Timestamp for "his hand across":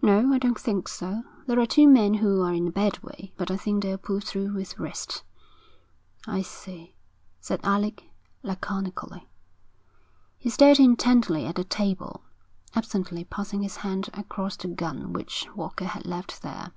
13.62-14.56